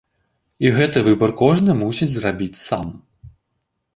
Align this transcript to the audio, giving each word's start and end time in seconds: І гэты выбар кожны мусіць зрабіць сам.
І 0.65 0.71
гэты 0.77 1.03
выбар 1.07 1.33
кожны 1.41 1.71
мусіць 1.83 2.09
зрабіць 2.15 2.61
сам. 2.67 2.87